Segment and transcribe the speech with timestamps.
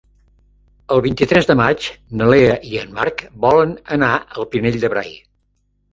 [0.95, 1.85] El vint-i-tres de maig
[2.21, 5.15] na Lea i en Marc volen anar al Pinell de Brai.